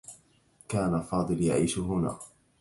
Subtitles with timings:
[0.67, 2.19] كان فاضل يعيش هنا.